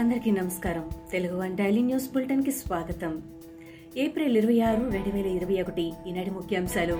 [0.00, 0.90] అందరికీ నమస్కారం.
[1.12, 3.22] Telugu one daily news బులెటిన్కి స్వాగతం.
[3.96, 6.98] ఏప్రిల్ ఇరవై ఆరు రెండు వేల ఇరవై ఒకటి ఈనాటి ముఖ్యాంశాలు.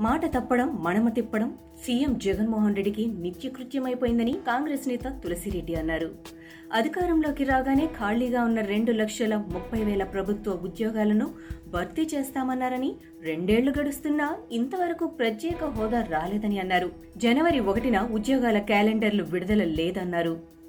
[0.00, 1.54] మాట తప్పడం మడమ తిప్పడం
[1.84, 6.10] సీఎం జగన్మోహన్ రెడ్డికి నిత్యకృత్యమైపోయిందని కాంగ్రెస్ నేత తులసిరెడ్డి అన్నారు.
[6.72, 11.30] అధికారంలోకి రాగానే ఖాళీగా ఉన్న రెండు లక్షల ముప్పై వేల ప్రభుత్వ ఉద్యోగాలను
[11.68, 16.90] భర్తీ చేస్తామన్నారని రెండేళ్ళు గడుస్తున్నా ఇంతవరకు ప్రత్యేక హోదా రాలేదని అన్నారు.
[17.16, 20.61] జనవరి ఒకటిన ఉద్యోగాల క్యాలెండర్లు విడుదల లేదన్నారు.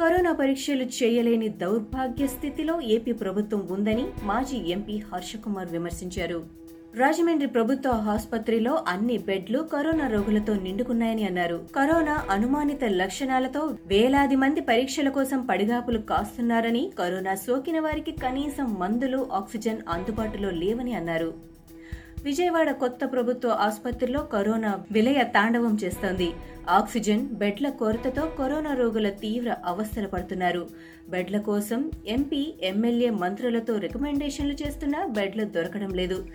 [0.00, 6.44] కరోనా పరీక్షలు చేయలేని దౌర్భాగ్య స్థితిలో ఏపీ ప్రభుత్వం ఉందని మాజీ ఎంపీ హర్షకుమార్ విమర్శించారు.
[6.96, 11.64] రాజమండ్రి ప్రభుత్వ ఆసుపత్రిలో అన్ని బెడ్లు కరోనా రోగులతో నిండుకున్నాయని అన్నారు.
[11.76, 19.78] కరోనా అనుమానిత లక్షణాలతో వేలాది మంది పరీక్షల కోసం పడిగాపులు కాస్తున్నారని కరోనా సోకిన వారికి కనీసం మందులు ఆక్సిజన్
[19.88, 21.53] అందుబాటులో లేవని అన్నారు.
[22.24, 26.30] విజయవాడ కొత్త ప్రభుత్వ ఆసుపత్రిలో కరోనా విలయ తాండవం చేస్తోంది.
[26.68, 30.68] ఆక్సిజన్ బెడ్ల కొరతతో కరోనా రోగుల తీవ్ర అవస్థలు పడుతున్నారు.
[31.08, 36.26] బెడ్ల కోసం ఎంపీ ఎమ్మెల్యే మంత్రులతో రికమెండేషన్లు చేస్తున్నా బెడ్లు దొరకడం లేదు.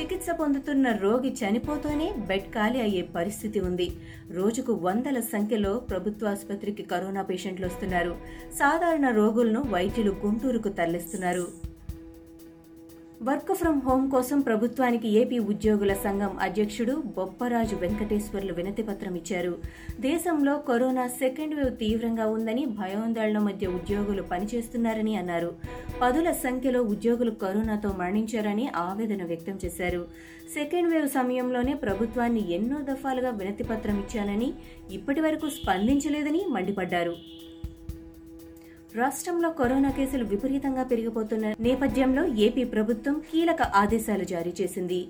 [0.00, 3.90] చికిత్స పొందుతున్న రోగి చనిపోతూనే బెడ్ ఖాళీ అయ్యే పరిస్థితి ఉంది.
[4.30, 8.16] రోజుకు వందల సంఖ్యలో ప్రభుత్వ ఆసుపత్రికి కరోనా పేషెంట్లు వస్తున్నారు.
[8.52, 11.67] సాధారణ రోగులను వైద్యులు గుంటూరుకు తరలిస్తున్నారు.
[13.26, 19.58] వర్క్ ఫ్రం హోం కోసం ప్రభుత్వానికి ఏపీ ఉద్యోగుల సంఘం అధ్యక్షుడు బొప్పరాజు వెంకటేశ్వర్లు వినతి పత్రం ఇచ్చారు.
[20.00, 25.50] దేశంలో కరోనా సెకండ్ వేవ్ తీవ్రంగా ఉందని భయాందోళన మధ్య ఉద్యోగులు పనిచేస్తున్నారని అన్నారు.
[26.02, 30.06] పదుల సంఖ్యలో ఉద్యోగులు కరోనాతో మరణించారని ఆవేదన వ్యక్తం చేశారు.
[30.54, 34.52] సెకండ్ వేవ్ సమయంలోనే ప్రభుత్వాన్ని ఎన్నో దఫాలుగా వినతి పత్రం ఇచ్చానని
[34.92, 37.16] ఇప్పటి వరకు స్పందించలేదని మండిపడ్డారు.
[38.96, 45.08] రాష్ట్రంలో కరోనా కేసులు విపరీతంగా పెరిగిపోతున్న నేపథ్యంలో ఏపీ ప్రభుత్వం కీలక ఆదేశాలు జారీ చేసింది.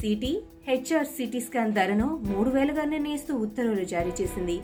[0.00, 4.56] సిటీ హెచ్ఆర్ సిటీ స్కాన్ ధరను మూడు వేలుగా నిర్ణయిస్తూ ఉత్తర్వులు జారీ చేసింది.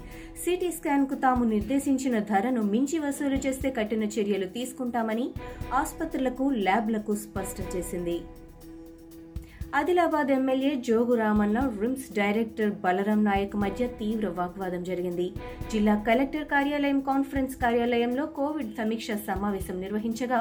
[0.45, 5.31] సిటీ స్కాన్కు తాము నిర్దేశించిన ధరను మించి వసూలు చేస్తే కఠిన చర్యలు తీసుకుంటామని
[5.75, 8.21] ఆసుపత్రులకు ల్యాబ్లకు స్పష్టం చేసింది.
[9.79, 15.27] Adilabad MLA Jogu Ramanna RIMS director Balaram Naik మధ్య తీవ్ర వాగ్వాదం జరిగింది.
[15.73, 20.41] జిల్లా కలెక్టర్ కార్యాలయం కాన్ఫరెన్స్ కార్యాలయంలో కోవిడ్ సమీక్ష సమావేశం నిర్వహించగా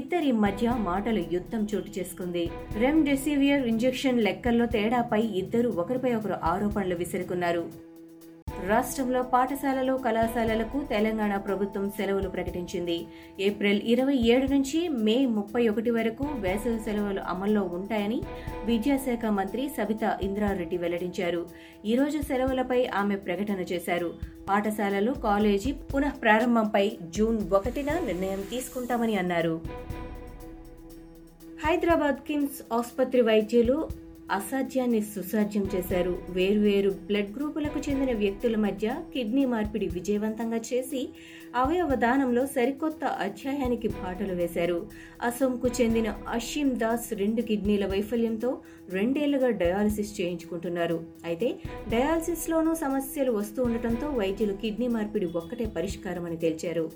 [0.00, 2.46] ఇద్దరి మధ్య మాటల యుద్ధం చోటు చేసుకుంది.
[2.84, 7.64] రెమ్డెసివియర్ ఇంజెక్షన్ లెక్కల్లో తేడాపై ఇద్దరు ఒకరిపై ఒకరు ఆరోపణలు విసురుకున్నారు.
[8.70, 13.06] రాష్ట్రంలో పాఠశాలలు కళాశాలలకు తెలంగాణ ప్రభుత్వం సెలవులు ప్రకటించింది.
[13.40, 18.22] ఏప్రిల్ ఇరవై ఏడు నుంచి మే ముప్పై ఒకటి వరకు వేసవి సెలవులు అమల్లో ఉంటాయని
[18.64, 21.46] విద్యాశాఖ మంత్రి సబితా ఇంద్రారెడ్డి వెల్లడించారు.
[21.84, 24.14] ఈరోజు సెలవులపై ఆమె ప్రకటన చేశారు.
[24.48, 29.60] పాఠశాలలు కాలేజీ పునః ప్రారంభంపై జూన్ ఒకటిన నిర్ణయం తీసుకుంటామని అన్నారు.
[31.64, 33.88] హైదరాబాద్ కిమ్స్ ఆసుపత్రి వైద్యులు
[34.36, 36.12] అసాధ్యాన్ని సుసాధ్యం చేశారు.
[36.36, 41.00] వేర్వేరు బ్లడ్ గ్రూపులకు చెందిన వ్యక్తుల మధ్య కిడ్నీ మార్పిడి విజయవంతంగా చేసి
[41.62, 44.78] అవయవ దానంలో సరికొత్త అధ్యాయానికి బాటలు వేశారు.
[45.22, 48.50] అసోంకు చెందిన అషిమ్ దాస్ రెండు కిడ్నీల వైఫల్యంతో
[48.96, 50.98] రెండేళ్ళుగా డయాలసిస్ చేయించుకుంటున్నారు.
[51.24, 51.50] అయితే
[51.94, 56.86] డయాలసిస్లోనూ సమస్యలు వస్తూ ఉండటంతో వైద్యులు కిడ్నీ మార్పిడి ఒక్కటే పరిష్కారమని తేల్చారు.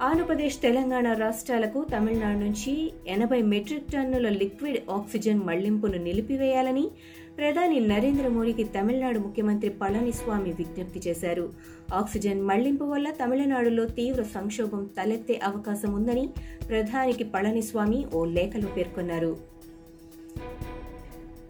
[0.00, 6.90] ఆంధ్రప్రదేశ్ తెలంగాణ రాష్ట్రాలకు తమిళనాడు నుంచి ఎనభై మెట్రిక్ టన్నుల లిక్విడ్ ఆక్సిజన్ మళ్ళింపును నిలిపివేయాలని
[7.36, 11.52] ప్రధాని నరేంద్ర మోడీకి తమిళనాడు ముఖ్యమంత్రి పళనిస్వామి విజ్ఞప్తి చేశారు.
[11.94, 16.28] ఆక్సిజన్ మళ్ళింపు వల్ల తమిళనాడులో తీవ్ర సంక్షోభం తలెత్తే అవకాశం ఉందని
[16.68, 19.36] ప్రధానికి పళనిస్వామి ఓ లేఖలో పేర్కొన్నారు.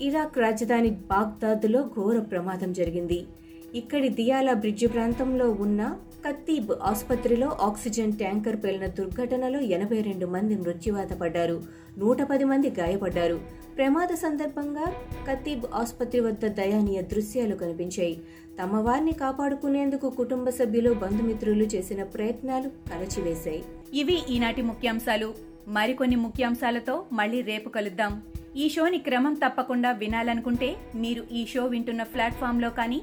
[0.01, 3.27] ఇరాక్ రాజధాని బాగ్దాద్లో ఘోర ప్రమాదం జరిగింది.
[3.75, 5.97] ఇక్కడి దియాలా బ్రిడ్జి ప్రాంతంలో ఉన్న
[6.29, 11.63] కత్తీబ్ ఆసుపత్రిలో ఆక్సిజన్ ట్యాంకర్ పేలిన దుర్ఘటనలో ఎనభై రెండు మంది మృత్యువాత పడ్డారు
[11.99, 13.41] నూట పది మంది గాయపడ్డారు.
[13.77, 14.93] ప్రమాద సందర్భంగా
[15.29, 18.21] కత్తీబ్ ఆసుపత్రి వద్ద దయానీయ దృశ్యాలు కనిపించాయి.
[18.63, 23.65] తమ వారిని కాపాడుకునేందుకు కుటుంబ సభ్యులు బంధుమిత్రులు చేసిన ప్రయత్నాలు కలచివేశాయి.
[23.95, 25.35] ఇవి ఈనాటి ముఖ్యాంశాలు.
[25.69, 28.23] మరికొన్ని ముఖ్యాంశాలతో మళ్ళీ రేపు కలుద్దాం.
[28.57, 33.03] ఈ షోని క్రమం తప్పకుండా వినాలనుకుంటే మీరు ఈ షో వింటున్న ప్లాట్ఫామ్లో కానీ